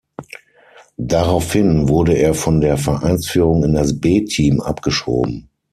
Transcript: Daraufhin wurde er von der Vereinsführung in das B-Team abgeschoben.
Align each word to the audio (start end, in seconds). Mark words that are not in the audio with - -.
Daraufhin 0.97 1.87
wurde 1.87 2.13
er 2.15 2.33
von 2.33 2.59
der 2.59 2.77
Vereinsführung 2.79 3.63
in 3.63 3.75
das 3.75 3.99
B-Team 3.99 4.59
abgeschoben. 4.59 5.47